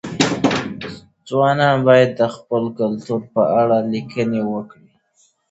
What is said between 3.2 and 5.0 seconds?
په اړه لیکني وکړي.